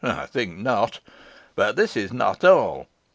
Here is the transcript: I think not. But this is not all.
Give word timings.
I 0.03 0.25
think 0.25 0.57
not. 0.57 0.99
But 1.53 1.75
this 1.75 1.95
is 1.95 2.11
not 2.11 2.43
all. 2.43 2.87